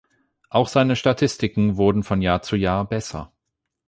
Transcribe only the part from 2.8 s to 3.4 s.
besser.